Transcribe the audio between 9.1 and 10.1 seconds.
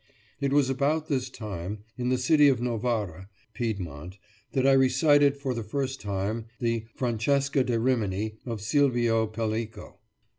Pellico.